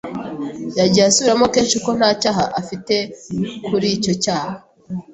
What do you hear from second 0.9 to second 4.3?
asubiramo kenshi ko nta cyaha afite kuri icyo